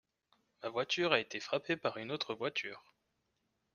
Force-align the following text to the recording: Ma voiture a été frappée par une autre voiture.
Ma 0.63 0.69
voiture 0.69 1.13
a 1.13 1.19
été 1.19 1.39
frappée 1.39 1.77
par 1.77 1.97
une 1.97 2.11
autre 2.11 2.33
voiture. 2.33 2.83